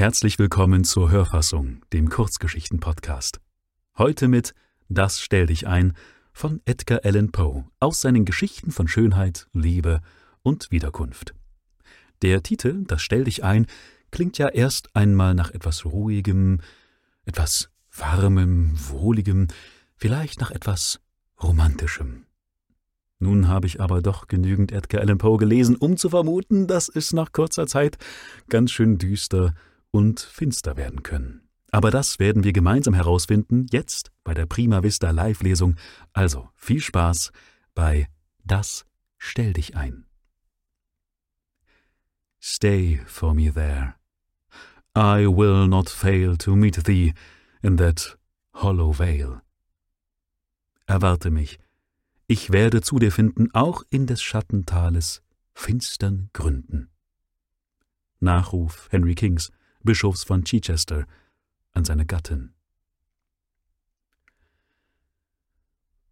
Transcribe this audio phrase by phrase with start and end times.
[0.00, 3.38] Herzlich willkommen zur Hörfassung, dem Kurzgeschichten-Podcast.
[3.98, 4.54] Heute mit
[4.88, 5.92] Das stell dich ein
[6.32, 10.00] von Edgar Allan Poe aus seinen Geschichten von Schönheit, Liebe
[10.42, 11.34] und Wiederkunft.
[12.22, 13.66] Der Titel Das stell dich ein
[14.10, 16.62] klingt ja erst einmal nach etwas Ruhigem,
[17.26, 19.48] etwas Warmem, Wohligem,
[19.96, 21.00] vielleicht nach etwas
[21.42, 22.24] Romantischem.
[23.18, 27.12] Nun habe ich aber doch genügend Edgar Allan Poe gelesen, um zu vermuten, dass es
[27.12, 27.98] nach kurzer Zeit
[28.48, 29.52] ganz schön düster
[29.90, 31.48] und finster werden können.
[31.72, 35.76] Aber das werden wir gemeinsam herausfinden, jetzt bei der Prima Vista Live-Lesung.
[36.12, 37.32] Also viel Spaß
[37.74, 38.08] bei
[38.44, 38.86] Das
[39.22, 40.06] Stell dich ein.
[42.40, 43.94] Stay for me there.
[44.96, 47.12] I will not fail to meet thee
[47.62, 48.18] in that
[48.54, 49.42] hollow vale.
[50.86, 51.58] Erwarte mich,
[52.26, 55.22] ich werde zu dir finden, auch in des Schattentales
[55.52, 56.90] finstern Gründen.
[58.20, 59.52] Nachruf Henry Kings,
[59.82, 61.06] Bischofs von Chichester,
[61.72, 62.52] an seine Gattin.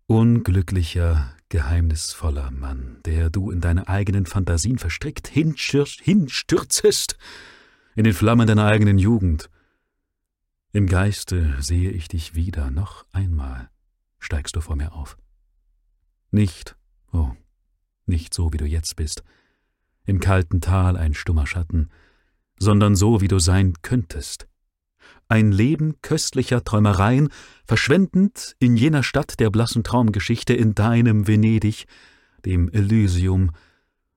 [0.07, 7.19] Unglücklicher, geheimnisvoller Mann, der du in deine eigenen Fantasien verstrickt hinstürzest,
[7.95, 9.51] in den Flammen deiner eigenen Jugend.
[10.73, 13.71] Im Geiste sehe ich dich wieder, noch einmal
[14.19, 15.19] steigst du vor mir auf.
[16.31, 16.77] Nicht,
[17.13, 17.33] oh,
[18.07, 19.25] nicht so, wie du jetzt bist,
[20.05, 21.91] im kalten Tal ein stummer Schatten,
[22.59, 24.49] sondern so, wie du sein könntest.
[25.29, 27.29] Ein Leben köstlicher Träumereien,
[27.65, 31.87] verschwendend in jener Stadt der blassen Traumgeschichte, in deinem Venedig,
[32.45, 33.51] dem Elysium,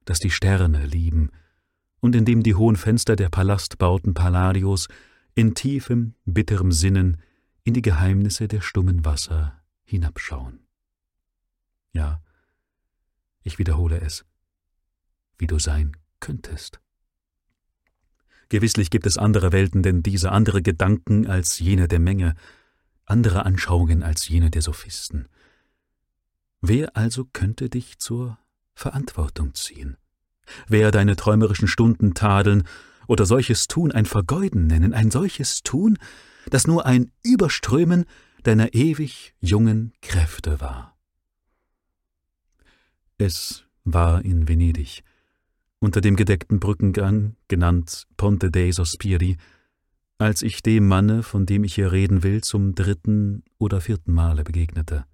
[0.06, 1.32] das die Sterne lieben,
[2.00, 4.88] und in dem die hohen Fenster der Palastbauten Palladios
[5.36, 7.18] in tiefem, bitterem Sinnen
[7.64, 10.60] in die Geheimnisse der stummen Wasser hinabschauen.
[11.94, 12.22] Ja,
[13.44, 14.26] ich wiederhole es,
[15.38, 16.81] wie du sein könntest.
[18.52, 22.36] Gewisslich gibt es andere Welten, denn diese andere Gedanken als jene der Menge,
[23.06, 25.30] andere Anschauungen als jene der Sophisten.
[26.60, 28.38] Wer also könnte dich zur
[28.74, 29.96] Verantwortung ziehen?
[30.68, 32.68] Wer deine träumerischen Stunden tadeln
[33.08, 35.98] oder solches Tun ein Vergeuden nennen, ein solches Tun,
[36.50, 38.04] das nur ein Überströmen
[38.44, 40.98] deiner ewig jungen Kräfte war?
[43.18, 45.06] Es war in Venedig,
[45.82, 49.38] unter dem gedeckten Brückengang, genannt Ponte dei Sospiri,
[50.20, 54.44] als ich dem Manne, von dem ich hier reden will, zum dritten oder vierten Male
[54.44, 55.06] begegnete.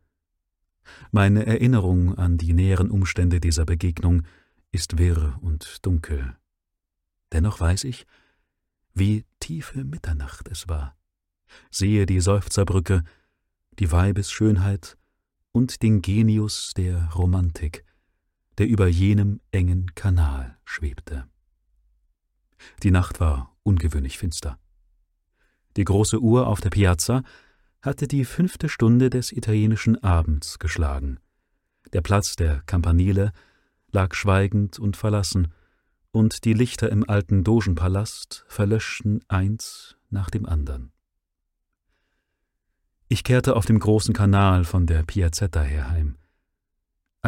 [1.12, 4.24] Meine Erinnerung an die näheren Umstände dieser Begegnung
[4.72, 6.36] ist wirr und dunkel.
[7.32, 8.06] Dennoch weiß ich,
[8.94, 10.98] wie tiefe Mitternacht es war.
[11.72, 13.04] Sehe die Seufzerbrücke,
[13.80, 14.98] die Weibesschönheit
[15.54, 17.86] und den Genius der Romantik,
[18.58, 21.28] der über jenem engen Kanal schwebte.
[22.84, 24.58] Die Nacht war ungewöhnlich finster.
[25.76, 27.24] Die große Uhr auf der Piazza
[27.82, 31.20] hatte die fünfte Stunde des italienischen Abends geschlagen.
[31.94, 33.32] Der Platz der Campanile
[33.92, 35.54] lag schweigend und verlassen,
[36.12, 40.92] und die Lichter im alten Dogenpalast verlöschten eins nach dem andern.
[43.08, 46.18] Ich kehrte auf dem großen Kanal von der Piazzetta her heim.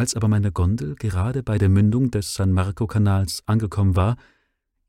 [0.00, 4.16] Als aber meine Gondel gerade bei der Mündung des San Marco-Kanals angekommen war,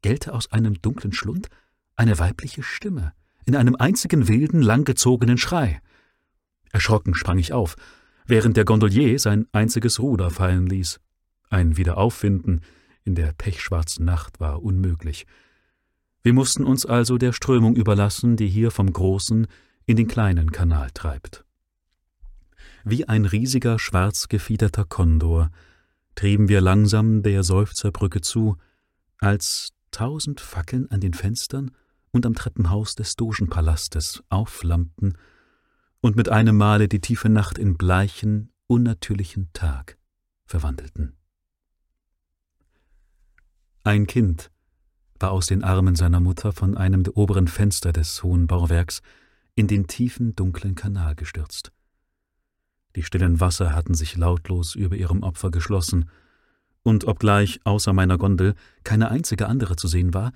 [0.02, 1.50] gellte aus einem dunklen Schlund
[1.98, 3.12] eine weibliche Stimme
[3.46, 5.82] in einem einzigen wilden, langgezogenen Schrei.
[6.72, 7.76] Erschrocken sprang ich auf,
[8.26, 11.02] während der Gondolier sein einziges Ruder fallen ließ.
[11.50, 12.62] Ein Wiederauffinden
[13.04, 15.28] in der pechschwarzen Nacht war unmöglich.
[16.24, 19.48] Wir mussten uns also der Strömung überlassen, die hier vom großen
[19.86, 21.44] in den kleinen Kanal treibt.
[22.84, 25.52] Wie ein riesiger schwarz gefiederter Kondor
[26.16, 28.58] trieben wir langsam der Seufzerbrücke zu,
[29.20, 31.72] als tausend Fackeln an den Fenstern
[32.12, 35.18] und am Treppenhaus des Dogenpalastes aufflammten
[36.02, 39.98] und mit einem Male die tiefe Nacht in bleichen, unnatürlichen Tag
[40.46, 41.16] verwandelten.
[43.84, 44.52] Ein Kind
[45.20, 49.02] war aus den Armen seiner Mutter von einem der oberen Fenster des hohen Bauwerks
[49.56, 51.72] in den tiefen, dunklen Kanal gestürzt.
[52.96, 56.10] Die stillen Wasser hatten sich lautlos über ihrem Opfer geschlossen,
[56.84, 60.32] und obgleich außer meiner Gondel keine einzige andere zu sehen war,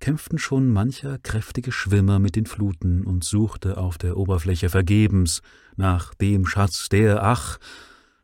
[0.00, 5.42] kämpften schon mancher kräftige Schwimmer mit den Fluten und suchte auf der Oberfläche vergebens
[5.76, 7.58] nach dem Schatz, der, ach,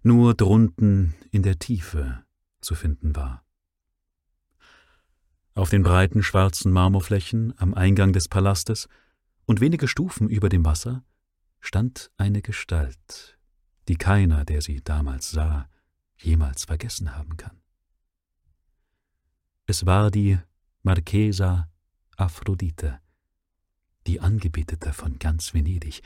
[0.02, 2.22] nur drunten in der Tiefe
[2.60, 3.42] zu finden war.
[5.54, 8.88] Auf den breiten schwarzen Marmorflächen am Eingang des Palastes
[9.46, 11.04] und wenige Stufen über dem Wasser
[11.60, 13.33] stand eine Gestalt,
[13.88, 15.68] die keiner, der sie damals sah,
[16.16, 17.60] jemals vergessen haben kann.
[19.66, 20.38] Es war die
[20.82, 21.68] Marchesa
[22.16, 23.00] Aphrodite,
[24.06, 26.02] die Angebetete von ganz Venedig,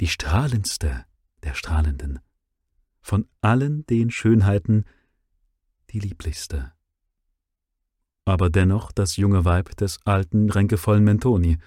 [0.00, 1.04] die strahlendste
[1.42, 2.20] der Strahlenden,
[3.00, 4.84] von allen den Schönheiten
[5.90, 6.72] die lieblichste.
[8.24, 11.58] Aber dennoch das junge Weib des alten, ränkevollen Mentoni,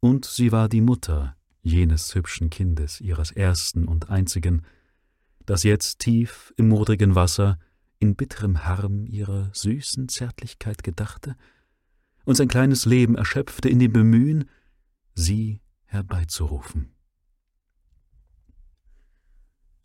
[0.00, 1.35] und sie war die Mutter
[1.66, 4.62] jenes hübschen Kindes, ihres ersten und einzigen,
[5.46, 7.58] das jetzt tief im modrigen Wasser
[7.98, 11.36] in bitterem Harm ihrer süßen Zärtlichkeit gedachte
[12.24, 14.48] und sein kleines Leben erschöpfte in dem Bemühen,
[15.14, 16.94] sie herbeizurufen.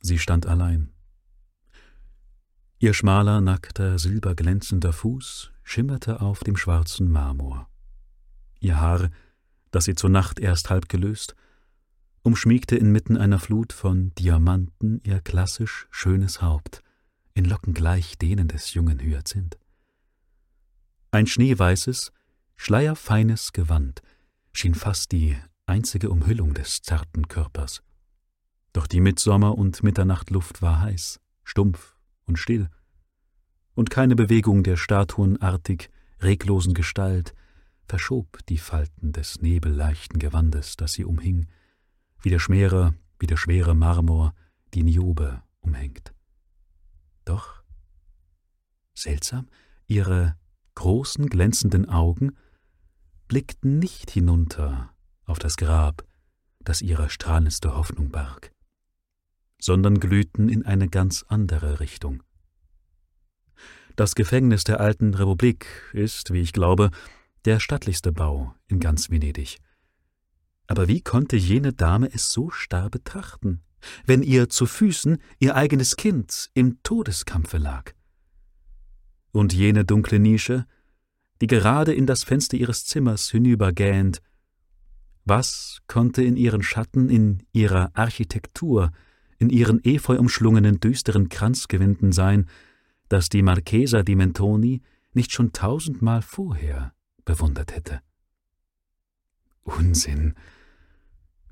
[0.02, 0.92] Sie stand allein.
[2.80, 7.70] Ihr schmaler, nackter, silberglänzender Fuß schimmerte auf dem schwarzen Marmor.
[8.60, 9.10] Ihr Haar,
[9.70, 11.36] das sie zur Nacht erst halb gelöst,
[12.24, 16.84] umschmiegte inmitten einer Flut von Diamanten ihr klassisch schönes Haupt,
[17.34, 19.58] in Locken gleich denen des jungen Hyazinth.
[21.12, 22.12] Ein schneeweißes,
[22.56, 24.02] schleierfeines Gewand
[24.54, 27.82] schien fast die einzige Umhüllung des zarten Körpers.
[28.74, 32.70] Doch die Mittsommer- und Mitternachtluft war heiß, stumpf und still,
[33.74, 35.90] und keine Bewegung der statuenartig
[36.20, 37.34] reglosen Gestalt
[37.88, 41.48] verschob die Falten des nebelleichten Gewandes, das sie umhing,
[42.22, 44.34] wie der schwere, wie der schwere Marmor
[44.74, 46.14] die Niobe umhängt.
[47.26, 47.64] Doch,
[48.94, 49.48] seltsam,
[49.88, 50.36] ihre
[50.76, 52.36] großen glänzenden Augen
[53.28, 54.94] blickten nicht hinunter
[55.26, 56.06] auf das Grab,
[56.60, 58.52] das ihre strahlendste Hoffnung barg,
[59.60, 62.24] sondern glühten in eine ganz andere Richtung.
[63.96, 66.92] Das Gefängnis der alten Republik ist, wie ich glaube,
[67.46, 69.58] der stattlichste Bau in ganz Venedig.
[70.72, 73.60] Aber wie konnte jene Dame es so starr betrachten,
[74.06, 77.92] wenn ihr zu Füßen ihr eigenes Kind im Todeskampfe lag?
[79.34, 80.66] Und jene dunkle Nische,
[81.42, 84.22] die gerade in das Fenster ihres Zimmers hinübergähnt,
[85.26, 88.94] was konnte in ihren Schatten, in ihrer Architektur,
[89.40, 92.48] in ihren efeu umschlungenen düsteren Kranzgewinden sein,
[93.10, 94.82] das die Marchesa di Mentoni
[95.12, 96.94] nicht schon tausendmal vorher
[97.26, 98.00] bewundert hätte?
[99.64, 100.34] Unsinn,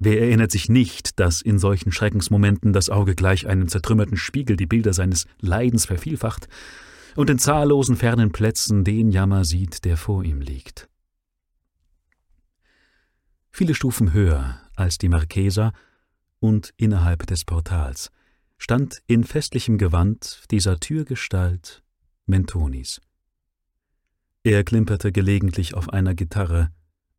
[0.01, 4.65] Wer erinnert sich nicht, dass in solchen Schreckensmomenten das Auge gleich einem zertrümmerten Spiegel die
[4.65, 6.47] Bilder seines Leidens vervielfacht
[7.17, 10.87] und in zahllosen fernen Plätzen den Jammer sieht, der vor ihm liegt?
[13.51, 15.73] Viele Stufen höher als die Marchesa
[16.39, 18.09] und innerhalb des Portals
[18.57, 21.83] stand in festlichem Gewand dieser Türgestalt
[22.25, 23.01] Mentonis.
[24.43, 26.71] Er klimperte gelegentlich auf einer Gitarre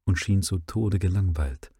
[0.04, 1.72] und schien zu Tode gelangweilt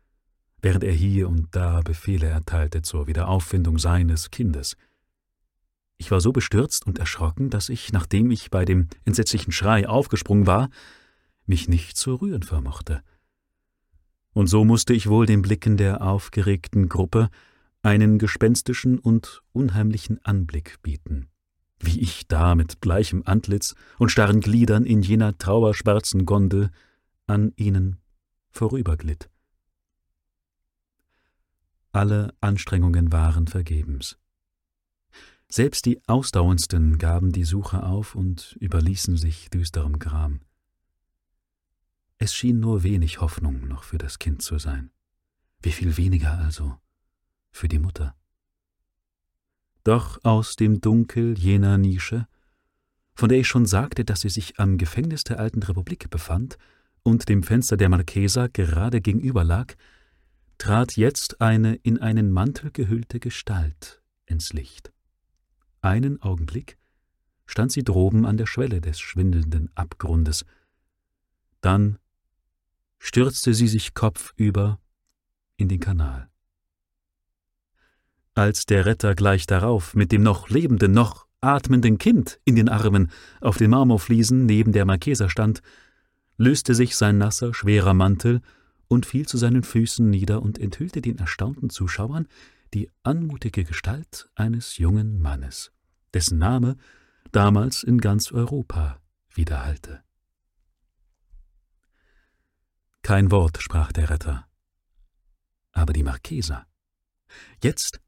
[0.63, 4.77] während er hier und da Befehle erteilte zur Wiederauffindung seines Kindes.
[5.99, 10.47] Ich war so bestürzt und erschrocken, dass ich, nachdem ich bei dem entsetzlichen Schrei aufgesprungen
[10.47, 10.71] war,
[11.47, 13.03] mich nicht zu rühren vermochte.
[14.33, 17.29] Und so musste ich wohl den Blicken der aufgeregten Gruppe
[17.83, 21.29] einen gespenstischen und unheimlichen Anblick bieten,
[21.81, 26.71] wie ich da mit bleichem Antlitz und starren Gliedern in jener trauerschwarzen Gondel
[27.27, 27.97] an ihnen
[28.51, 29.29] vorüberglitt.
[31.93, 34.17] Alle Anstrengungen waren vergebens.
[35.49, 40.41] Selbst die Ausdauerndsten gaben die Suche auf und überließen sich düsterem Gram.
[42.19, 44.91] Es schien nur wenig Hoffnung noch für das Kind zu sein.
[45.63, 46.79] Wie viel weniger also
[47.51, 48.15] für die Mutter.
[49.83, 52.29] Doch aus dem Dunkel jener Nische,
[53.15, 56.59] von der ich schon sagte, dass sie sich am Gefängnis der alten Republik befand
[57.03, 59.75] und dem Fenster der Marchesa gerade gegenüber lag,
[60.61, 64.93] trat jetzt eine in einen Mantel gehüllte Gestalt ins Licht.
[65.81, 66.77] Einen Augenblick
[67.47, 70.45] stand sie droben an der Schwelle des schwindelnden Abgrundes.
[71.63, 71.99] Dann
[72.99, 74.79] stürzte sie sich kopfüber
[75.57, 76.29] in den Kanal.
[78.35, 83.11] Als der Retter gleich darauf mit dem noch lebenden, noch atmenden Kind in den Armen
[83.41, 85.63] auf den Marmorfliesen neben der Marchesa stand,
[86.37, 88.43] löste sich sein nasser, schwerer Mantel
[88.91, 92.27] und fiel zu seinen Füßen nieder und enthüllte den erstaunten Zuschauern
[92.75, 95.71] die anmutige Gestalt eines jungen Mannes,
[96.13, 96.77] dessen Name
[97.31, 99.01] damals in ganz Europa
[99.33, 100.03] widerhallte.
[103.03, 104.49] Kein Wort sprach der Retter.
[105.71, 106.67] Aber die Marchesa.
[107.63, 108.01] Jetzt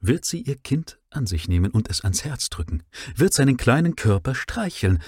[0.00, 3.96] wird sie ihr Kind an sich nehmen und es ans Herz drücken, wird seinen kleinen
[3.96, 5.02] Körper streicheln,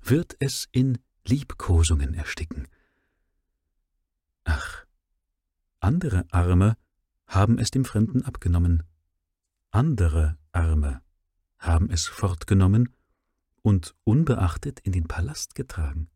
[0.00, 2.68] wird es in Liebkosungen ersticken,
[4.44, 4.84] Ach,
[5.80, 6.76] andere Arme
[7.26, 8.82] haben es dem Fremden abgenommen,
[9.70, 11.02] andere Arme
[11.58, 12.94] haben es fortgenommen
[13.62, 16.10] und unbeachtet in den Palast getragen.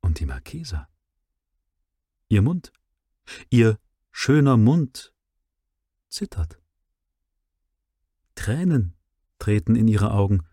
[0.00, 0.88] Und die Marquesa?
[2.28, 2.72] Ihr Mund,
[3.50, 3.78] ihr
[4.12, 5.14] schöner Mund
[6.08, 6.60] zittert.
[8.34, 8.94] Tränen
[9.38, 10.46] treten in ihre Augen,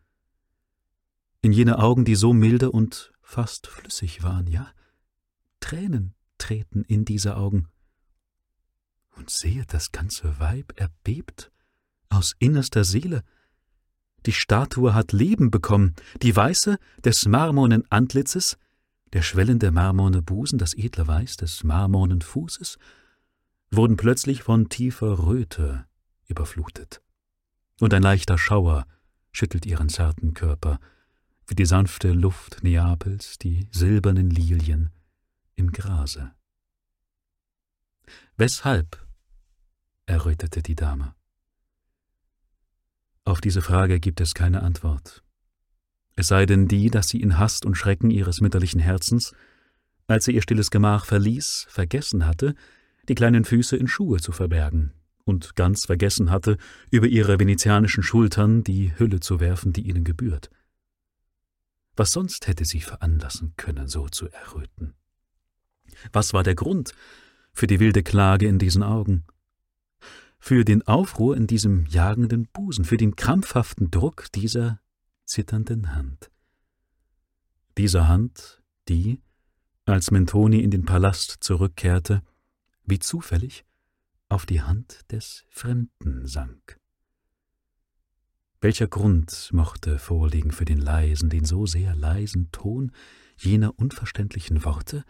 [1.42, 4.74] in jene Augen, die so milde und fast flüssig waren, ja,
[5.64, 7.70] Tränen treten in diese Augen.
[9.16, 11.52] Und sehet, das ganze Weib erbebt
[12.10, 13.24] aus innerster Seele.
[14.26, 18.58] Die Statue hat Leben bekommen, die Weiße des marmornen Antlitzes,
[19.14, 22.78] der schwellende marmorne Busen, das edle Weiß des marmornen Fußes,
[23.72, 25.86] wurden plötzlich von tiefer Röte
[26.28, 27.02] überflutet.
[27.80, 28.86] Und ein leichter Schauer
[29.32, 30.80] schüttelt ihren zarten Körper,
[31.48, 34.92] wie die sanfte Luft Neapels die silbernen Lilien
[35.56, 36.32] im Grase.
[38.38, 39.06] Weshalb?
[40.06, 41.16] errötete die Dame.
[43.26, 45.24] Auf diese Frage gibt es keine Antwort.
[46.16, 49.34] Es sei denn die, dass sie in Hast und Schrecken ihres mütterlichen Herzens,
[50.08, 52.56] als sie ihr stilles Gemach verließ, vergessen hatte,
[53.08, 54.94] die kleinen Füße in Schuhe zu verbergen
[55.26, 56.58] und ganz vergessen hatte,
[56.92, 60.50] über ihre venezianischen Schultern die Hülle zu werfen, die ihnen gebührt.
[61.96, 64.96] Was sonst hätte sie veranlassen können, so zu erröten?
[66.12, 66.94] Was war der Grund
[67.54, 69.26] für die wilde Klage in diesen Augen?
[70.40, 74.82] Für den Aufruhr in diesem jagenden Busen, für den krampfhaften Druck dieser
[75.26, 76.32] zitternden Hand.
[77.78, 79.22] Dieser Hand, die,
[79.86, 82.22] als Mentoni in den Palast zurückkehrte,
[82.86, 83.66] wie zufällig
[84.30, 86.80] auf die Hand des Fremden sank.
[88.62, 92.92] Welcher Grund mochte vorliegen für den leisen, den so sehr leisen Ton
[93.38, 95.04] jener unverständlichen Worte,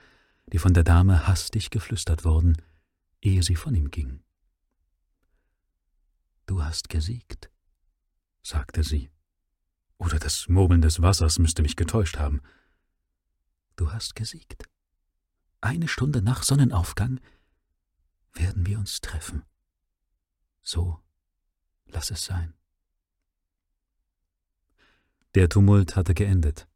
[0.52, 2.58] die von der Dame hastig geflüstert wurden,
[3.22, 4.24] ehe sie von ihm ging?
[6.46, 7.50] Du hast gesiegt,
[8.42, 9.10] sagte sie.
[9.98, 12.42] Oder das Murmeln des Wassers müsste mich getäuscht haben.
[13.76, 14.66] Du hast gesiegt.
[15.62, 17.22] Eine Stunde nach Sonnenaufgang
[18.34, 19.44] werden wir uns treffen.
[20.62, 21.00] So,
[21.86, 22.54] lass es sein.
[25.36, 26.68] Der Tumult hatte geendet.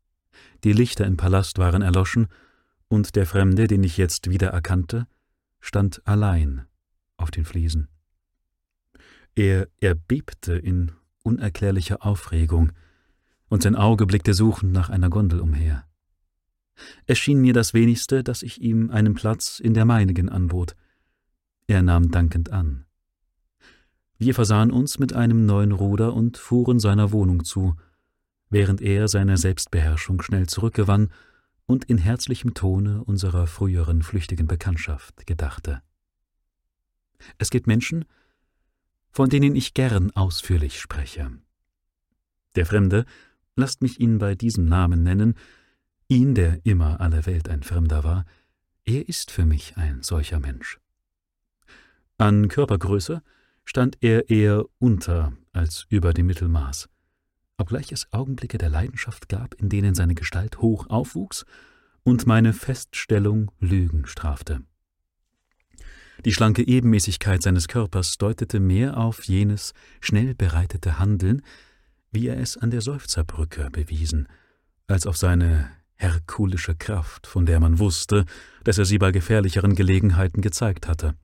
[0.64, 2.28] Die Lichter im Palast waren erloschen,
[2.88, 5.08] und der Fremde, den ich jetzt wieder erkannte,
[5.60, 6.65] stand allein
[7.17, 7.88] auf den Fliesen.
[9.36, 10.91] Er erbebte in
[11.24, 12.72] unerklärlicher Aufregung,
[13.50, 15.86] und sein Auge blickte suchend nach einer Gondel umher.
[17.06, 20.75] Es schien mir das wenigste, dass ich ihm einen Platz in der meinigen anbot,
[21.67, 22.86] er nahm dankend an.
[24.17, 27.75] Wir versahen uns mit einem neuen Ruder und fuhren seiner Wohnung zu,
[28.50, 31.10] während er seine Selbstbeherrschung schnell zurückgewann
[31.68, 35.84] und in herzlichem Tone unserer früheren flüchtigen Bekanntschaft gedachte.
[37.38, 38.06] Es gibt Menschen,
[39.12, 41.32] von denen ich gern ausführlich spreche.
[42.56, 43.06] Der Fremde,
[43.56, 45.36] lasst mich ihn bei diesem Namen nennen,
[46.08, 48.26] ihn, der immer aller Welt ein Fremder war,
[48.86, 50.80] er ist für mich ein solcher Mensch.
[52.18, 53.22] An Körpergröße
[53.66, 56.88] stand er eher unter als über dem Mittelmaß,
[57.58, 61.46] obgleich es Augenblicke der Leidenschaft gab, in denen seine Gestalt hoch aufwuchs
[62.04, 64.62] und meine Feststellung Lügen strafte.
[66.26, 71.42] Die schlanke Ebenmäßigkeit seines Körpers deutete mehr auf jenes schnell bereitete Handeln,
[72.12, 74.28] wie er es an der Seufzerbrücke bewiesen,
[74.88, 78.26] als auf seine herkulische Kraft, von der man wusste,
[78.64, 81.16] dass er sie bei gefährlicheren Gelegenheiten gezeigt hatte.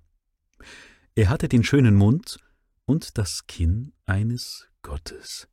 [1.16, 2.40] Er hatte den schönen Mund
[2.86, 5.48] und das Kinn eines Gottes.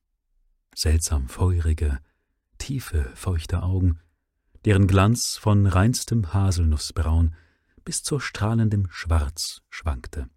[0.83, 1.99] Seltsam feurige,
[2.57, 3.99] tiefe, feuchte Augen,
[4.65, 7.35] deren Glanz von reinstem Haselnussbraun
[7.85, 10.31] bis zur strahlendem Schwarz schwankte.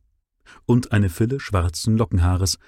[0.65, 2.59] Und eine Fülle schwarzen Lockenhaares,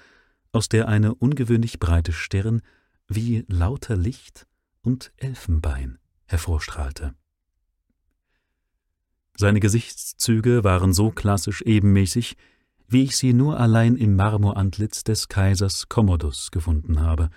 [0.52, 2.62] aus der eine ungewöhnlich breite Stirn
[3.08, 4.46] wie lauter Licht
[4.80, 7.14] und Elfenbein hervorstrahlte.
[9.36, 12.38] Seine Gesichtszüge waren so klassisch ebenmäßig,
[12.88, 17.28] wie ich sie nur allein im Marmorantlitz des Kaisers Commodus gefunden habe.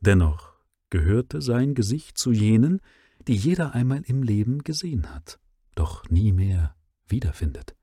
[0.00, 0.52] Dennoch
[0.90, 2.80] gehörte sein Gesicht zu jenen,
[3.26, 5.38] die jeder einmal im Leben gesehen hat,
[5.74, 6.76] doch nie mehr
[7.08, 7.74] wiederfindet.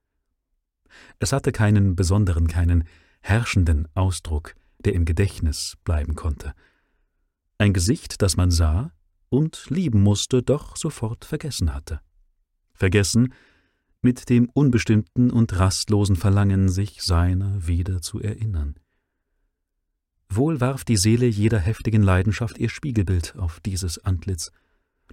[1.20, 2.86] Es hatte keinen besonderen, keinen
[3.22, 6.54] herrschenden Ausdruck, der im Gedächtnis bleiben konnte.
[7.58, 8.92] Ein Gesicht, das man sah
[9.30, 12.02] und lieben musste, doch sofort vergessen hatte
[12.74, 13.34] vergessen,
[14.02, 18.76] mit dem unbestimmten und rastlosen Verlangen, sich seiner wieder zu erinnern.
[20.36, 24.52] Wohl warf die Seele jeder heftigen Leidenschaft ihr Spiegelbild auf dieses Antlitz,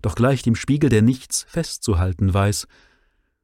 [0.02, 2.66] doch gleich dem Spiegel, der nichts festzuhalten weiß,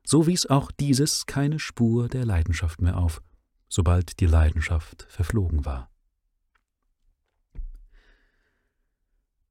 [0.04, 3.22] so wies auch dieses keine Spur der Leidenschaft mehr auf,
[3.68, 5.90] sobald die Leidenschaft verflogen war.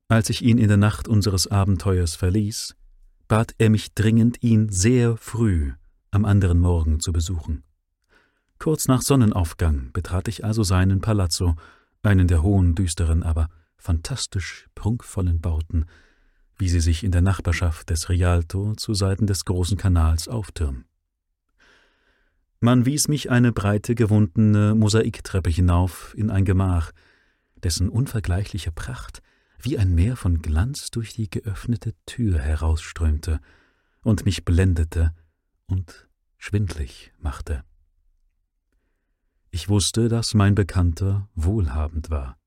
[0.07, 2.75] Als ich ihn in der Nacht unseres Abenteuers verließ,
[3.27, 5.73] bat er mich dringend, ihn sehr früh
[6.11, 7.63] am anderen Morgen zu besuchen.
[8.59, 11.55] Kurz nach Sonnenaufgang betrat ich also seinen Palazzo,
[12.05, 15.85] einen der hohen, düsteren, aber fantastisch prunkvollen Bauten,
[16.57, 20.85] wie sie sich in der Nachbarschaft des Rialto zu Seiten des großen Kanals auftürmen.
[22.59, 26.91] Man wies mich eine breite, gewundene Mosaiktreppe hinauf in ein Gemach,
[27.55, 29.21] dessen unvergleichliche Pracht
[29.59, 33.39] wie ein Meer von Glanz durch die geöffnete Tür herausströmte
[34.03, 35.13] und mich blendete
[35.67, 36.07] und
[36.37, 37.63] schwindlig machte.
[39.55, 42.37] Ich wusste, dass mein Bekannter wohlhabend war.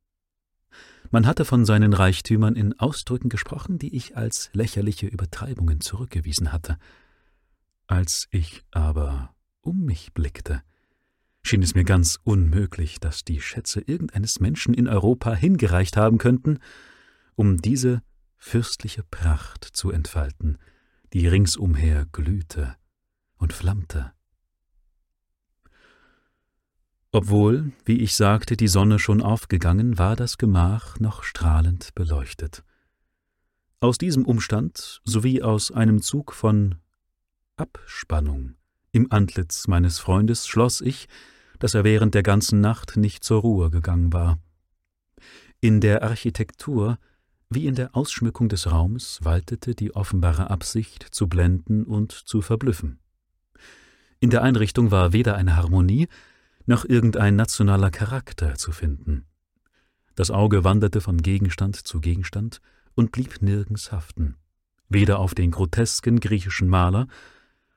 [1.10, 6.76] Man hatte von seinen Reichtümern in Ausdrücken gesprochen, die ich als lächerliche Übertreibungen zurückgewiesen hatte.
[7.86, 10.60] Als ich aber um mich blickte,
[11.42, 16.58] schien es mir ganz unmöglich, dass die Schätze irgendeines Menschen in Europa hingereicht haben könnten,
[17.36, 18.02] um diese
[18.36, 20.58] fürstliche Pracht zu entfalten,
[21.14, 22.76] die ringsumher glühte
[23.38, 24.12] und flammte.
[27.10, 32.62] Obwohl, wie ich sagte, die Sonne schon aufgegangen, war das Gemach noch strahlend beleuchtet.
[33.80, 36.76] Aus diesem Umstand sowie aus einem Zug von
[37.56, 38.56] Abspannung
[38.92, 41.08] im Antlitz meines Freundes schloss ich,
[41.58, 44.38] dass er während der ganzen Nacht nicht zur Ruhe gegangen war.
[45.60, 46.98] In der Architektur
[47.50, 52.98] wie in der Ausschmückung des Raumes waltete die offenbare Absicht zu blenden und zu verblüffen.
[54.20, 56.08] In der Einrichtung war weder eine Harmonie
[56.68, 59.24] noch irgendein nationaler Charakter zu finden.
[60.14, 62.60] Das Auge wanderte von Gegenstand zu Gegenstand
[62.94, 64.36] und blieb nirgends haften,
[64.88, 67.08] weder auf den grotesken griechischen Maler,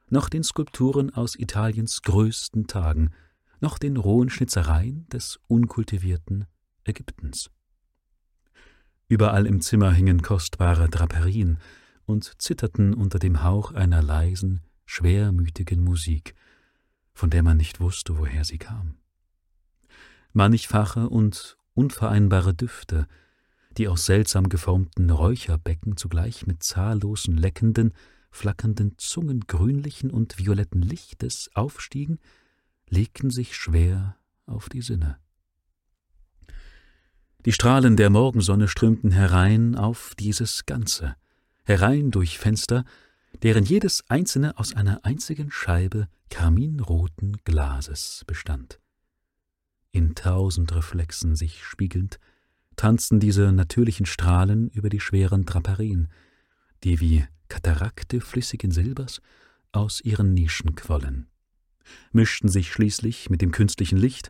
[0.09, 3.11] noch den Skulpturen aus Italiens größten Tagen,
[3.61, 6.45] noch den rohen Schnitzereien des unkultivierten
[6.83, 7.49] Ägyptens.
[9.07, 11.59] Überall im Zimmer hingen kostbare Draperien
[12.05, 16.35] und zitterten unter dem Hauch einer leisen, schwermütigen Musik,
[17.13, 18.97] von der man nicht wusste, woher sie kam.
[20.33, 23.07] Mannigfache und unvereinbare Düfte,
[23.77, 27.93] die aus seltsam geformten Räucherbecken zugleich mit zahllosen leckenden,
[28.31, 32.19] flackernden Zungen grünlichen und violetten Lichtes aufstiegen,
[32.89, 35.17] legten sich schwer auf die Sinne.
[37.45, 41.15] Die Strahlen der Morgensonne strömten herein auf dieses Ganze,
[41.63, 42.85] herein durch Fenster,
[43.43, 48.79] deren jedes einzelne aus einer einzigen Scheibe karminroten Glases bestand.
[49.91, 52.19] In tausend Reflexen sich spiegelnd,
[52.75, 56.09] tanzten diese natürlichen Strahlen über die schweren Draperien,
[56.83, 59.21] die wie Katarakte flüssigen Silbers
[59.71, 61.27] aus ihren Nischen quollen,
[62.11, 64.29] mischten sich schließlich mit dem künstlichen Licht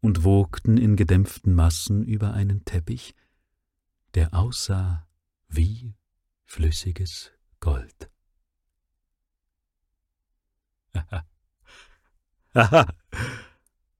[0.00, 3.14] und wogten in gedämpften Massen über einen Teppich,
[4.14, 5.06] der aussah
[5.48, 5.94] wie
[6.44, 8.10] flüssiges Gold.
[10.94, 11.24] Haha,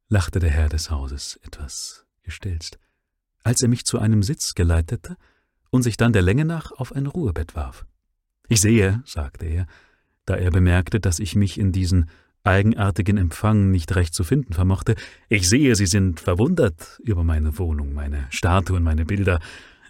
[0.08, 2.78] lachte der Herr des Hauses etwas gestelzt,
[3.42, 5.16] als er mich zu einem Sitz geleitete
[5.70, 7.86] und sich dann der Länge nach auf ein Ruhebett warf.
[8.48, 9.66] Ich sehe, sagte er,
[10.24, 12.10] da er bemerkte, dass ich mich in diesen
[12.44, 14.94] eigenartigen Empfang nicht recht zu finden vermochte,
[15.28, 19.40] ich sehe, Sie sind verwundert über meine Wohnung, meine Statuen, meine Bilder,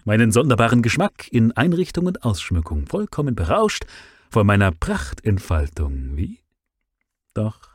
[0.05, 3.85] meinen sonderbaren Geschmack in Einrichtung und Ausschmückung, vollkommen berauscht
[4.29, 6.39] von meiner Prachtentfaltung, wie?
[7.33, 7.69] Doch,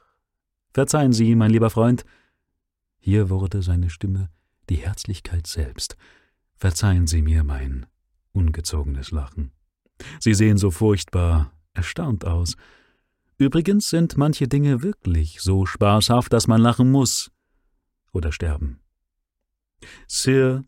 [0.72, 2.04] verzeihen Sie, mein lieber Freund,
[2.98, 4.30] hier wurde seine Stimme
[4.68, 5.96] die Herzlichkeit selbst.
[6.56, 7.86] Verzeihen Sie mir mein
[8.32, 9.52] ungezogenes Lachen.
[10.20, 12.56] Sie sehen so furchtbar erstaunt aus.
[13.36, 17.30] Übrigens sind manche Dinge wirklich so spaßhaft, dass man lachen muss
[18.12, 18.80] oder sterben.
[20.06, 20.64] Sir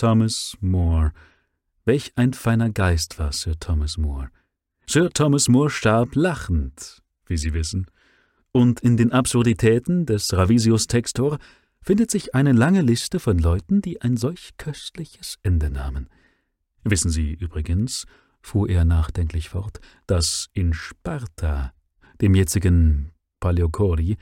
[0.00, 1.12] Thomas More.
[1.84, 4.30] Welch ein feiner Geist war Sir Thomas More.
[4.86, 7.84] Sir Thomas More starb lachend, wie Sie wissen,
[8.50, 11.38] und in den Absurditäten des Ravisius Textor
[11.82, 16.08] findet sich eine lange Liste von Leuten, die ein solch köstliches Ende nahmen.
[16.82, 18.06] Wissen Sie übrigens,
[18.40, 21.74] fuhr er nachdenklich fort, dass in Sparta,
[22.22, 24.16] dem jetzigen Paleokori,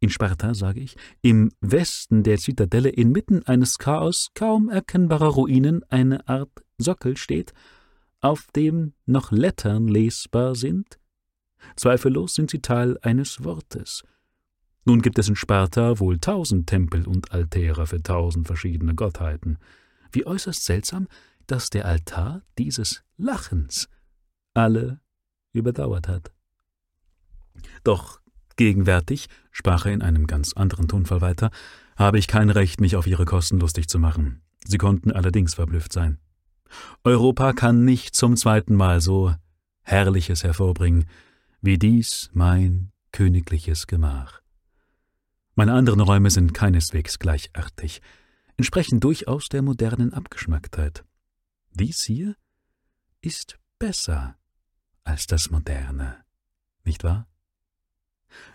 [0.00, 6.28] in Sparta, sage ich, im Westen der Zitadelle inmitten eines Chaos kaum erkennbarer Ruinen eine
[6.28, 7.52] Art Sockel steht,
[8.20, 10.98] auf dem noch Lettern lesbar sind?
[11.76, 14.04] Zweifellos sind sie Teil eines Wortes.
[14.84, 19.58] Nun gibt es in Sparta wohl tausend Tempel und Altäre für tausend verschiedene Gottheiten.
[20.12, 21.08] Wie äußerst seltsam,
[21.46, 23.88] dass der Altar dieses Lachens
[24.54, 25.00] alle
[25.52, 26.32] überdauert hat.
[27.84, 28.20] Doch
[28.58, 31.50] gegenwärtig, sprach er in einem ganz anderen Tonfall weiter,
[31.96, 34.42] habe ich kein Recht, mich auf ihre Kosten lustig zu machen.
[34.66, 36.18] Sie konnten allerdings verblüfft sein.
[37.02, 39.34] Europa kann nicht zum zweiten Mal so
[39.82, 41.06] Herrliches hervorbringen,
[41.62, 44.42] wie dies mein königliches Gemach.
[45.54, 48.02] Meine anderen Räume sind keineswegs gleichartig,
[48.56, 51.04] entsprechen durchaus der modernen Abgeschmacktheit.
[51.72, 52.36] Dies hier
[53.20, 54.36] ist besser
[55.04, 56.16] als das Moderne,
[56.84, 57.27] nicht wahr?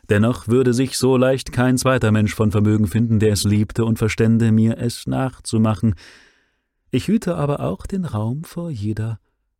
[0.10, 3.98] Dennoch würde sich so leicht kein zweiter Mensch von Vermögen finden, der es liebte und
[3.98, 5.96] verstände, mir es nachzumachen.
[6.92, 9.20] Ich hüte aber auch den Raum vor jeder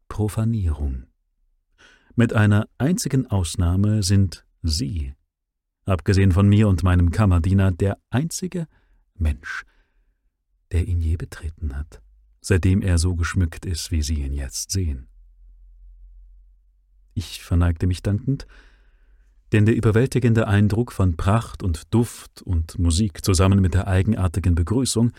[0.10, 1.06] Profanierung.
[2.16, 5.14] Mit einer einzigen Ausnahme sind Sie,
[5.86, 8.68] abgesehen von mir und meinem Kammerdiener, der einzige
[9.16, 9.66] Mensch,
[10.72, 12.02] der ihn je betreten hat,
[12.42, 15.08] seitdem er so geschmückt ist, wie Sie ihn jetzt sehen.
[17.16, 18.48] Ich verneigte mich dankend,
[19.54, 25.12] denn der überwältigende Eindruck von Pracht und Duft und Musik zusammen mit der eigenartigen Begrüßung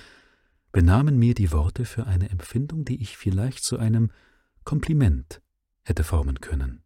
[0.73, 4.11] benahmen mir die Worte für eine Empfindung, die ich vielleicht zu einem
[4.65, 5.41] Kompliment
[5.85, 6.83] hätte formen können.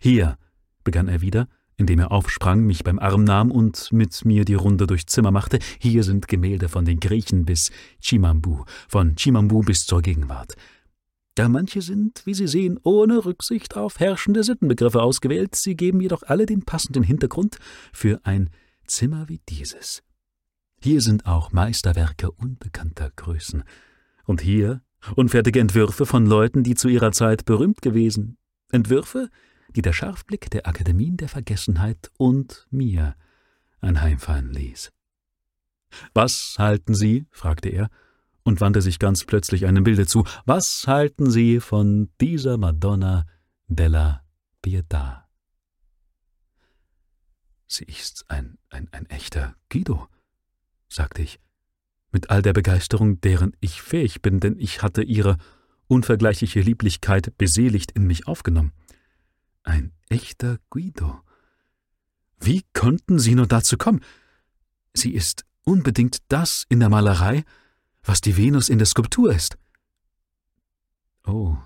[0.00, 0.38] Hier,
[0.84, 4.86] begann er wieder, indem er aufsprang, mich beim Arm nahm und mit mir die Runde
[4.86, 10.00] durchs Zimmer machte, hier sind Gemälde von den Griechen bis Chimambu, von Chimambu bis zur
[10.00, 10.54] Gegenwart.
[11.34, 16.22] Da manche sind, wie Sie sehen, ohne Rücksicht auf herrschende Sittenbegriffe ausgewählt, sie geben jedoch
[16.22, 17.58] alle den passenden Hintergrund
[17.92, 18.50] für ein
[18.86, 20.04] Zimmer wie dieses.
[20.80, 23.64] Hier sind auch Meisterwerke unbekannter Größen.
[24.26, 24.82] Und hier
[25.16, 28.36] unfertige Entwürfe von Leuten, die zu ihrer Zeit berühmt gewesen.
[28.70, 29.28] Entwürfe,
[29.74, 33.16] die der Scharfblick der Akademien der Vergessenheit und mir
[33.80, 34.92] anheimfallen ließ.
[36.12, 37.90] Was halten Sie, fragte er,
[38.44, 43.26] und wandte sich ganz plötzlich einem Bilde zu, was halten Sie von dieser Madonna
[43.66, 44.22] della
[44.64, 45.24] Pietà?
[47.66, 50.06] Sie ist ein, ein, ein echter Guido,
[50.88, 51.40] sagte ich,
[52.12, 55.38] mit all der Begeisterung, deren ich fähig bin, denn ich hatte ihre
[55.88, 58.72] unvergleichliche Lieblichkeit beseligt in mich aufgenommen.
[59.64, 61.20] Ein echter Guido.
[62.38, 64.00] Wie konnten Sie nur dazu kommen?
[64.92, 67.44] Sie ist unbedingt das in der Malerei,
[68.04, 69.58] was die Venus in der Skulptur ist.
[71.26, 71.56] Oh,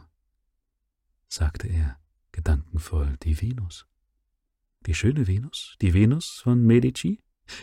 [1.28, 1.98] sagte er,
[2.32, 3.86] gedankenvoll, die Venus.
[4.86, 7.20] Die schöne Venus, die Venus von Medici,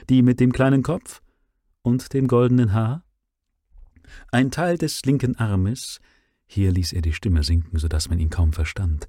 [0.10, 1.22] die mit dem kleinen Kopf
[1.82, 3.04] und dem goldenen Haar?
[4.32, 6.00] Ein Teil des linken Armes,
[6.46, 9.08] hier ließ er die Stimme sinken, so dass man ihn kaum verstand,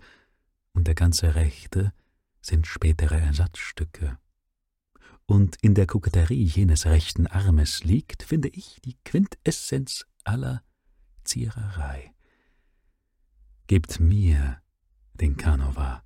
[0.73, 1.93] und der ganze rechte
[2.41, 4.19] sind spätere Ersatzstücke.
[5.27, 10.63] Und in der Koketterie jenes rechten Armes liegt, finde ich, die Quintessenz aller
[11.25, 12.13] Ziererei.
[13.67, 14.59] Gebt mir
[15.15, 16.03] den Canova.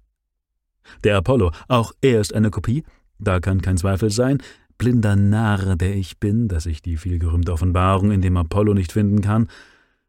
[1.04, 2.84] Der Apollo, auch er ist eine Kopie,
[3.18, 4.42] da kann kein Zweifel sein,
[4.78, 9.20] blinder Narr, der ich bin, dass ich die vielgerühmte Offenbarung in dem Apollo nicht finden
[9.20, 9.48] kann.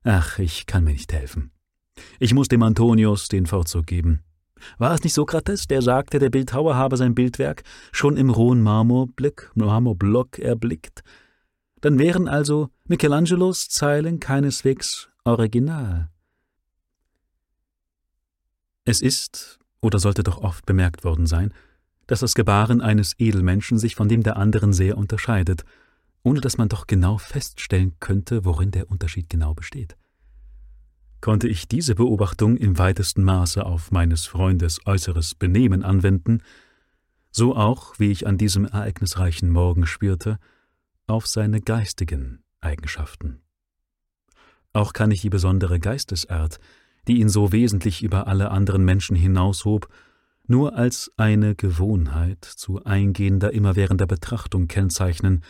[0.04, 1.52] Ach, ich kann mir nicht helfen.
[2.20, 4.24] Ich muss dem Antonius den Vorzug geben.
[4.78, 9.52] War es nicht Sokrates, der sagte, der Bildhauer habe sein Bildwerk schon im rohen Marmorblick,
[9.56, 11.04] Marmorblock erblickt?
[11.82, 16.10] Dann wären also Michelangelos Zeilen keineswegs original.
[18.86, 21.54] Es ist, oder sollte doch oft bemerkt worden sein,
[22.08, 25.64] dass das Gebaren eines Edelmenschen sich von dem der anderen sehr unterscheidet,
[26.24, 29.96] ohne dass man doch genau feststellen könnte, worin der Unterschied genau besteht.
[31.22, 36.42] Konnte ich diese Beobachtung im weitesten Maße auf meines Freundes äußeres Benehmen anwenden,
[37.30, 40.40] so auch, wie ich an diesem ereignisreichen Morgen spürte,
[41.06, 43.42] auf seine geistigen Eigenschaften.
[44.74, 46.60] Auch kann ich die besondere Geistesart,
[47.08, 49.90] die ihn so wesentlich über alle anderen Menschen hinaushob,
[50.48, 55.44] nur als eine Gewohnheit zu eingehender, immerwährender Betrachtung kennzeichnen,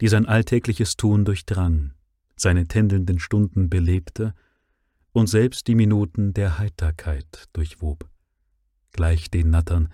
[0.00, 1.92] die sein alltägliches Tun durchdrang,
[2.36, 4.34] seine tändelnden Stunden belebte
[5.20, 8.08] und selbst die Minuten der Heiterkeit durchwob,
[8.92, 9.90] gleich den Nattern,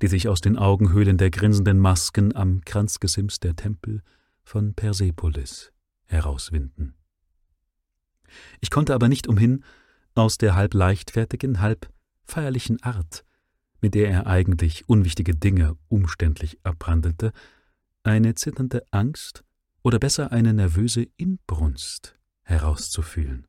[0.00, 4.02] die sich aus den Augenhöhlen der grinsenden Masken am Kranzgesims der Tempel
[4.44, 5.72] von Persepolis
[6.04, 6.94] herauswinden.
[8.60, 9.64] Ich konnte aber nicht umhin,
[10.14, 13.24] aus der halb leichtfertigen, halb feierlichen Art,
[13.80, 17.32] mit der er eigentlich unwichtige Dinge umständlich abhandelte,
[18.04, 19.42] eine zitternde Angst
[19.82, 23.47] oder besser eine nervöse Inbrunst herauszufühlen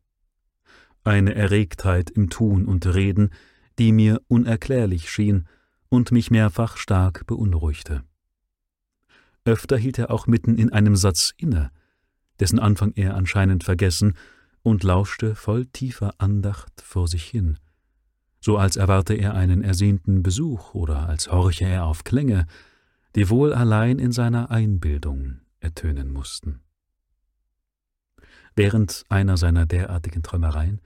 [1.04, 3.30] eine Erregtheit im Tun und Reden,
[3.78, 5.48] die mir unerklärlich schien
[5.90, 8.04] und mich mehrfach stark beunruhigte.
[9.46, 11.72] Öfter hielt er auch mitten in einem Satz inne,
[12.40, 14.14] dessen Anfang er anscheinend vergessen,
[14.62, 17.58] und lauschte voll tiefer Andacht vor sich hin,
[18.42, 22.46] so als erwarte er einen ersehnten Besuch oder als horche er auf Klänge,
[23.16, 26.60] die wohl allein in seiner Einbildung ertönen mussten.
[28.60, 30.82] Während einer seiner derartigen Träumereien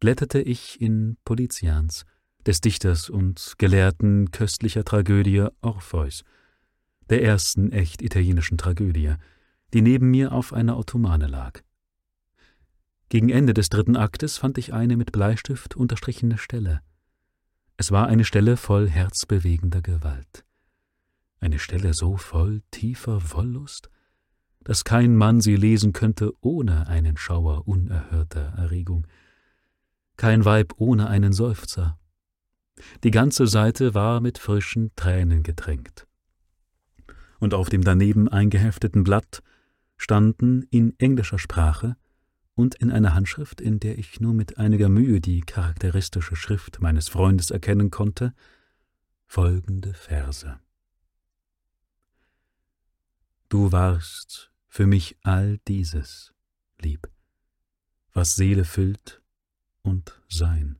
[0.00, 2.06] blätterte ich in Polizians,
[2.44, 6.24] des Dichters und Gelehrten köstlicher Tragödie Orpheus,
[7.08, 9.14] der ersten echt italienischen Tragödie,
[9.72, 11.60] die neben mir auf einer Ottomane lag.
[13.10, 16.80] Gegen Ende des dritten Aktes fand ich eine mit Bleistift unterstrichene Stelle.
[17.76, 20.44] Es war eine Stelle voll herzbewegender Gewalt.
[21.38, 23.88] Eine Stelle so voll tiefer Wollust,
[24.64, 29.06] dass kein Mann sie lesen könnte ohne einen Schauer unerhörter Erregung,
[30.16, 31.98] kein Weib ohne einen Seufzer.
[33.04, 36.06] Die ganze Seite war mit frischen Tränen getränkt.
[37.38, 39.42] Und auf dem daneben eingehefteten Blatt
[39.96, 41.96] standen in englischer Sprache
[42.54, 47.08] und in einer Handschrift, in der ich nur mit einiger Mühe die charakteristische Schrift meines
[47.08, 48.34] Freundes erkennen konnte,
[49.26, 50.58] folgende Verse.
[53.48, 56.32] Du warst für mich all dieses,
[56.78, 57.06] lieb,
[58.14, 59.20] was Seele füllt
[59.82, 60.78] und Sein,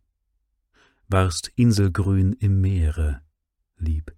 [1.09, 3.21] warst Inselgrün im Meere,
[3.77, 4.17] lieb,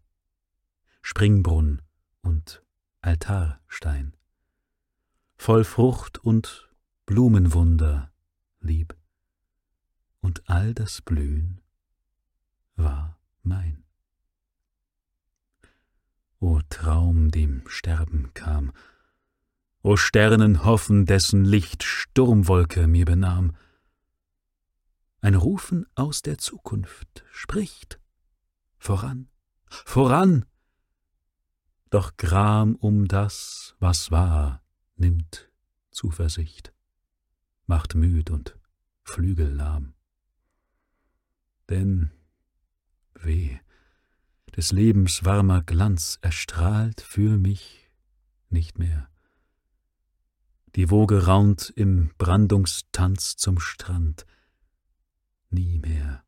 [1.03, 1.83] Springbrunnen
[2.23, 2.63] und
[3.01, 4.17] Altarstein,
[5.35, 6.73] voll Frucht und
[7.05, 8.13] Blumenwunder,
[8.61, 8.97] lieb,
[10.21, 11.61] und all das Blühen
[12.77, 13.83] war mein.
[16.39, 18.73] O Traum, dem Sterben kam,
[19.87, 23.55] O Sternenhoffen, dessen Licht Sturmwolke mir benahm.
[25.21, 28.01] Ein Rufen aus der Zukunft spricht.
[28.79, 29.29] Voran,
[29.69, 30.47] voran!
[31.91, 34.63] Doch Gram um das, was war,
[34.97, 35.51] nimmt
[35.91, 36.73] Zuversicht,
[37.67, 38.59] macht müd und
[39.03, 39.93] flügellahm.
[41.69, 42.11] Denn,
[43.17, 43.59] weh,
[44.57, 47.91] des Lebens warmer Glanz erstrahlt für mich
[48.49, 49.11] nicht mehr
[50.77, 54.27] die Woge raunt im Brandungstanz zum Strand.
[55.51, 56.25] Nie mehr,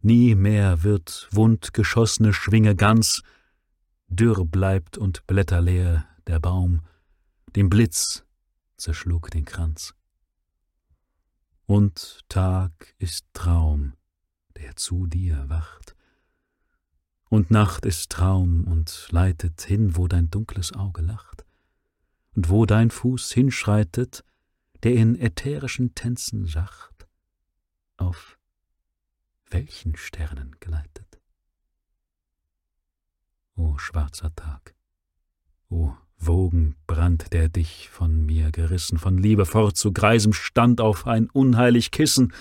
[0.00, 3.22] nie mehr wird wundgeschossene Schwinge ganz,
[4.08, 6.80] dürr bleibt und blätterleer der Baum,
[7.56, 8.24] dem Blitz
[8.76, 9.94] zerschlug den Kranz.
[11.66, 13.94] Und Tag ist Traum,
[14.56, 15.94] der zu dir wacht,
[17.28, 21.43] und Nacht ist Traum und leitet hin, wo dein dunkles Auge lacht
[22.34, 24.24] und wo dein Fuß hinschreitet,
[24.82, 27.06] der in ätherischen Tänzen sacht,
[27.96, 28.38] auf
[29.50, 31.20] welchen Sternen gleitet?
[33.56, 34.74] O schwarzer Tag,
[35.68, 41.30] o Wogenbrand, der dich von mir gerissen, von Liebe fort zu greisem Stand auf ein
[41.30, 42.32] unheilig Kissen,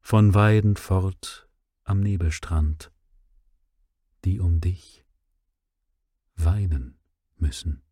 [0.00, 1.48] von Weiden fort
[1.84, 2.92] am Nebelstrand,
[4.24, 5.04] die um dich
[6.36, 6.98] weinen
[7.36, 7.82] müssen.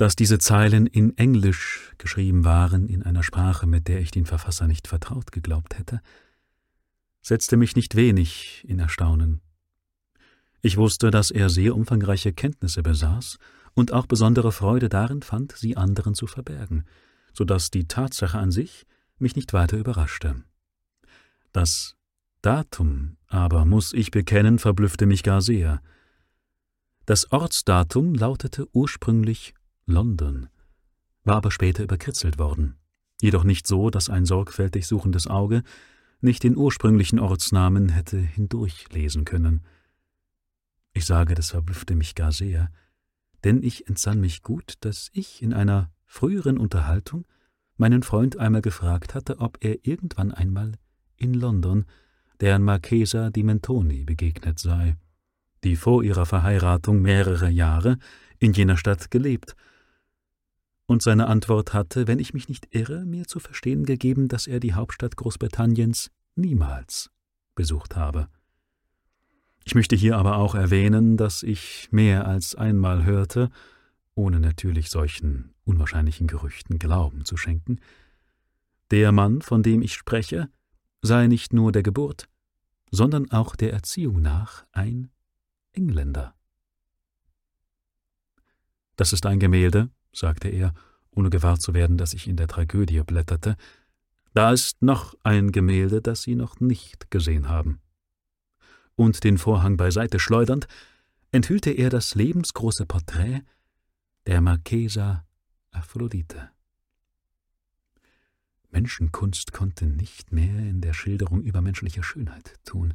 [0.00, 4.66] Dass diese Zeilen in Englisch geschrieben waren, in einer Sprache, mit der ich den Verfasser
[4.66, 6.00] nicht vertraut geglaubt hätte,
[7.20, 9.42] setzte mich nicht wenig in Erstaunen.
[10.62, 13.36] Ich wusste, dass er sehr umfangreiche Kenntnisse besaß
[13.74, 16.86] und auch besondere Freude darin fand, sie anderen zu verbergen,
[17.34, 18.86] so dass die Tatsache an sich
[19.18, 20.42] mich nicht weiter überraschte.
[21.52, 21.94] Das
[22.40, 25.82] Datum aber, muss ich bekennen, verblüffte mich gar sehr.
[27.04, 29.52] Das Ortsdatum lautete ursprünglich
[29.86, 30.48] London,
[31.24, 32.76] war aber später überkritzelt worden,
[33.20, 35.62] jedoch nicht so, dass ein sorgfältig suchendes Auge
[36.20, 39.64] nicht den ursprünglichen Ortsnamen hätte hindurchlesen können.
[40.92, 42.70] Ich sage, das verblüffte mich gar sehr,
[43.44, 47.24] denn ich entsann mich gut, dass ich in einer früheren Unterhaltung
[47.76, 50.72] meinen Freund einmal gefragt hatte, ob er irgendwann einmal
[51.16, 51.86] in London
[52.40, 54.96] der Marchesa di Mentoni begegnet sei,
[55.64, 57.98] die vor ihrer Verheiratung mehrere Jahre
[58.38, 59.54] in jener Stadt gelebt
[60.90, 64.58] und seine Antwort hatte, wenn ich mich nicht irre, mir zu verstehen gegeben, dass er
[64.58, 67.12] die Hauptstadt Großbritanniens niemals
[67.54, 68.26] besucht habe.
[69.62, 73.50] Ich möchte hier aber auch erwähnen, dass ich mehr als einmal hörte,
[74.16, 77.78] ohne natürlich solchen unwahrscheinlichen Gerüchten Glauben zu schenken,
[78.90, 80.48] der Mann, von dem ich spreche,
[81.02, 82.28] sei nicht nur der Geburt,
[82.90, 85.12] sondern auch der Erziehung nach ein
[85.70, 86.34] Engländer.
[88.96, 90.74] Das ist ein Gemälde, sagte er,
[91.10, 93.56] ohne gewahr zu werden, dass ich in der Tragödie blätterte,
[94.32, 97.80] da ist noch ein Gemälde, das Sie noch nicht gesehen haben.
[98.94, 100.68] Und den Vorhang beiseite schleudernd,
[101.32, 103.42] enthüllte er das lebensgroße Porträt
[104.26, 105.24] der Marchesa
[105.70, 106.50] Aphrodite.
[108.70, 112.94] Menschenkunst konnte nicht mehr in der Schilderung übermenschlicher Schönheit tun.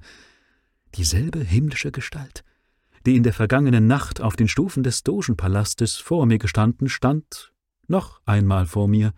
[0.95, 2.45] Dieselbe himmlische Gestalt,
[3.05, 7.53] die in der vergangenen Nacht auf den Stufen des Dogenpalastes vor mir gestanden, stand
[7.87, 9.13] noch einmal vor mir.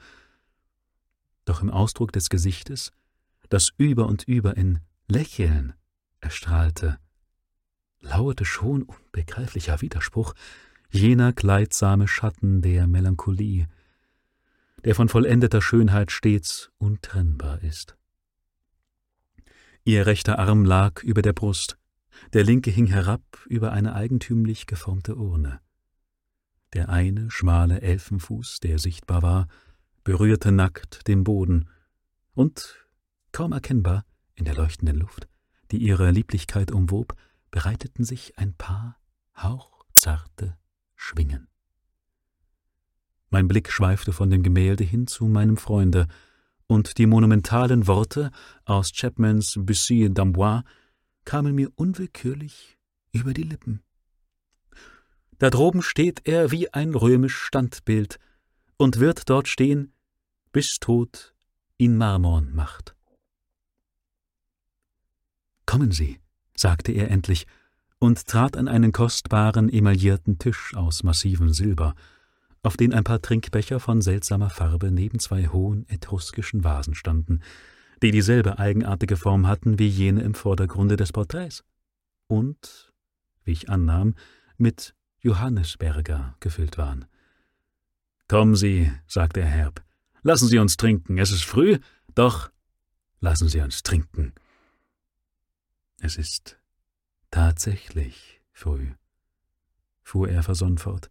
[1.46, 2.92] Doch im Ausdruck des Gesichtes,
[3.50, 5.74] das über und über in Lächeln
[6.20, 6.98] erstrahlte,
[8.02, 10.34] lauerte schon unbegreiflicher Widerspruch,
[10.90, 13.68] jener kleidsame Schatten der Melancholie,
[14.84, 17.98] der von vollendeter Schönheit stets untrennbar ist.
[19.84, 21.78] Ihr rechter Arm lag über der Brust,
[22.34, 25.60] der linke hing herab über eine eigentümlich geformte Urne.
[26.74, 29.48] Der eine schmale Elfenfuß, der sichtbar war,
[30.04, 31.70] berührte nackt den Boden,
[32.34, 32.86] und,
[33.32, 35.28] kaum erkennbar in der leuchtenden Luft,
[35.72, 37.16] die ihre Lieblichkeit umwob,
[37.52, 38.98] bereiteten sich ein paar
[39.36, 40.58] hauchzarte
[40.96, 41.48] Schwingen.
[43.30, 46.08] Mein Blick schweifte von dem Gemälde hin zu meinem Freunde,
[46.68, 48.32] und die monumentalen Worte
[48.66, 50.64] aus Chapmans Bussy d'Amboise
[51.28, 52.78] kamen mir unwillkürlich
[53.12, 53.84] über die Lippen.
[55.40, 58.18] Da droben steht er wie ein römisch Standbild
[58.78, 59.92] und wird dort stehen,
[60.54, 61.36] bis Tod
[61.78, 62.96] ihn Marmorn macht.
[65.66, 66.22] Kommen Sie,
[66.56, 67.46] sagte er endlich
[68.00, 71.94] und trat an einen kostbaren emaillierten Tisch aus massivem Silber,
[72.64, 77.42] auf den ein paar Trinkbecher von seltsamer Farbe neben zwei hohen etruskischen Vasen standen,
[78.02, 81.64] die dieselbe eigenartige Form hatten wie jene im Vordergrunde des Porträts
[82.28, 82.94] und,
[83.44, 84.16] wie ich annahm,
[84.58, 87.06] mit Johannisberger gefüllt waren.
[88.28, 89.84] Kommen Sie, sagte er herb,
[90.22, 91.80] lassen Sie uns trinken, es ist früh,
[92.14, 92.52] doch
[93.20, 94.34] lassen Sie uns trinken.
[96.00, 96.60] Es ist
[97.32, 98.92] tatsächlich früh,
[100.04, 101.10] fuhr er versonnen fort,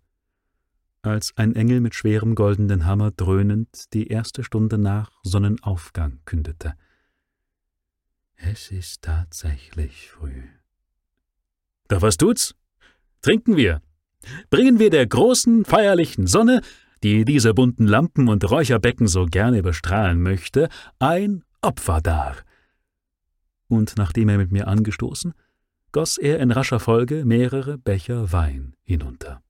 [1.06, 6.74] als ein Engel mit schwerem goldenen Hammer dröhnend die erste Stunde nach Sonnenaufgang kündete.
[8.36, 10.42] Es ist tatsächlich früh.
[11.88, 12.54] Doch was tut's?
[13.22, 13.80] Trinken wir!
[14.50, 16.60] Bringen wir der großen, feierlichen Sonne,
[17.02, 22.36] die diese bunten Lampen und Räucherbecken so gerne bestrahlen möchte, ein Opfer dar
[23.68, 25.34] und nachdem er mit mir angestoßen,
[25.92, 29.42] goss er in rascher Folge mehrere Becher Wein hinunter.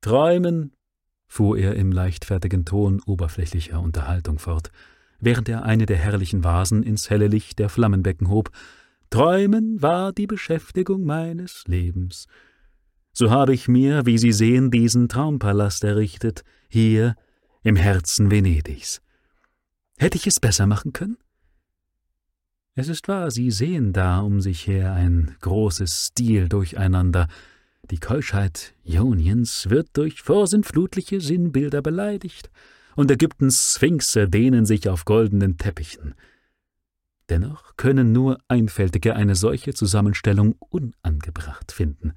[0.00, 0.72] Träumen,
[1.26, 4.70] fuhr er im leichtfertigen Ton oberflächlicher Unterhaltung fort,
[5.20, 8.50] während er eine der herrlichen Vasen ins helle Licht der Flammenbecken hob,
[9.10, 12.26] Träumen war die Beschäftigung meines Lebens.
[13.12, 17.16] So habe ich mir, wie Sie sehen, diesen Traumpalast errichtet, hier
[17.62, 19.00] im Herzen Venedigs.
[19.98, 21.16] Hätte ich es besser machen können?
[22.74, 27.26] Es ist wahr, Sie sehen da um sich her ein großes Stil durcheinander.
[27.90, 32.50] Die Keuschheit Ioniens wird durch vorsintflutliche Sinnbilder beleidigt,
[32.96, 36.14] und Ägyptens Sphinxe dehnen sich auf goldenen Teppichen.
[37.28, 42.14] Dennoch können nur Einfältige eine solche Zusammenstellung unangebracht finden.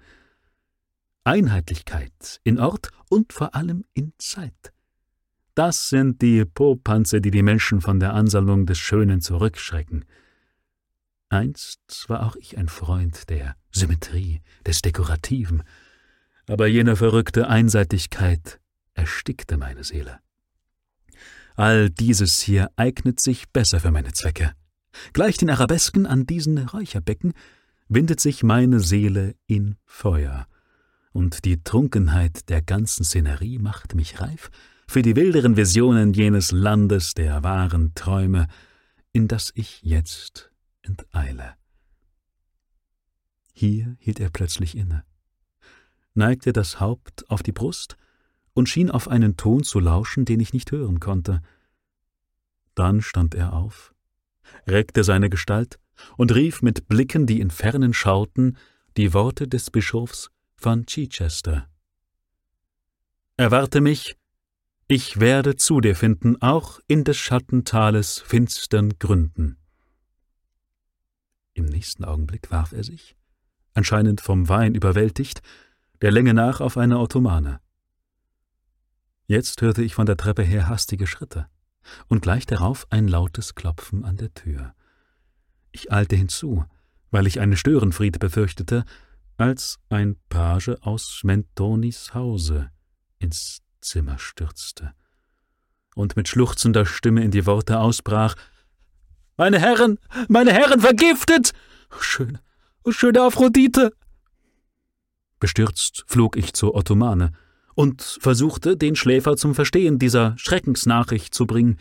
[1.24, 4.74] Einheitlichkeit in Ort und vor allem in Zeit.
[5.54, 10.06] Das sind die Popanze, die die Menschen von der Ansammlung des Schönen zurückschrecken.
[11.32, 15.64] Einst war auch ich ein Freund der Symmetrie, des Dekorativen,
[16.48, 18.60] aber jene verrückte Einseitigkeit
[18.96, 20.20] erstickte meine Seele.
[21.56, 24.52] All dieses hier eignet sich besser für meine Zwecke.
[25.14, 27.34] Gleich den Arabesken an diesen Räucherbecken
[27.88, 30.48] windet sich meine Seele in Feuer,
[31.14, 34.50] und die Trunkenheit der ganzen Szenerie macht mich reif
[34.86, 38.48] für die wilderen Visionen jenes Landes der wahren Träume,
[39.14, 40.51] in das ich jetzt
[40.84, 41.56] enteile.
[43.54, 45.04] Hier hielt er plötzlich inne,
[46.14, 47.98] neigte das Haupt auf die Brust
[48.54, 51.42] und schien auf einen Ton zu lauschen, den ich nicht hören konnte.
[52.76, 53.94] Dann stand er auf,
[54.68, 55.80] reckte seine Gestalt
[56.18, 58.58] und rief mit Blicken, die in Fernen schauten,
[58.98, 61.68] die Worte des Bischofs von Chichester.
[63.38, 64.18] Erwarte mich,
[64.88, 69.61] ich werde zu dir finden, auch in des Schattentales finstern Gründen.
[71.62, 73.16] Im nächsten Augenblick warf er sich,
[73.76, 75.44] anscheinend vom Wein überwältigt,
[76.02, 77.62] der Länge nach auf eine Ottomane.
[79.28, 81.46] Jetzt hörte ich von der Treppe her hastige Schritte
[82.08, 84.74] und gleich darauf ein lautes Klopfen an der Tür.
[85.72, 86.66] Ich eilte hinzu,
[87.12, 88.84] weil ich einen Störenfried befürchtete,
[89.38, 92.72] als ein Page aus Mentonis Hause
[93.20, 94.96] ins Zimmer stürzte
[95.94, 98.36] und mit schluchzender Stimme in die Worte ausbrach
[99.42, 101.54] meine Herren, meine Herren, vergiftet!
[102.00, 102.40] Schöne,
[102.88, 103.92] schöne Aphrodite!
[105.40, 107.32] Bestürzt flog ich zur Ottomane
[107.74, 111.80] und versuchte, den Schläfer zum Verstehen dieser Schreckensnachricht zu bringen.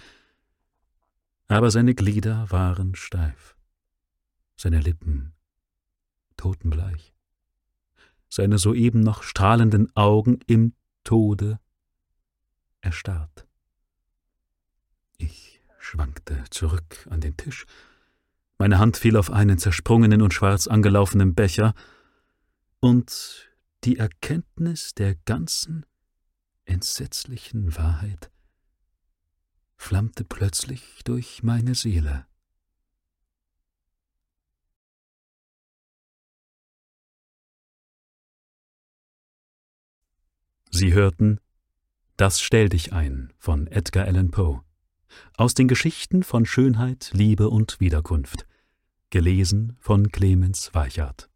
[1.49, 3.57] Aber seine Glieder waren steif,
[4.57, 5.35] seine Lippen
[6.39, 7.13] totenbleich,
[8.31, 10.73] seine soeben noch strahlenden Augen im
[11.05, 11.61] Tode
[12.81, 13.47] erstarrt.
[15.19, 15.50] Ich
[15.81, 17.67] schwankte zurück an den Tisch.
[18.59, 21.75] Meine Hand fiel auf einen zersprungenen und schwarz angelaufenen Becher,
[22.79, 23.51] und
[23.85, 25.85] die Erkenntnis der ganzen
[26.65, 28.31] entsetzlichen Wahrheit
[29.77, 32.27] flammte plötzlich durch meine Seele.
[40.71, 41.41] Sie hörten
[42.17, 44.63] Das Stell dich ein von Edgar Allan Poe
[45.37, 48.47] aus den Geschichten von Schönheit, Liebe und Wiederkunft,
[49.11, 51.30] gelesen von Clemens Weichert.